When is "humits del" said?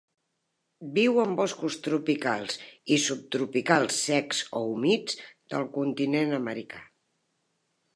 4.75-5.73